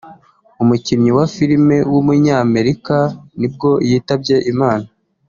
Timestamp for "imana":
4.51-4.87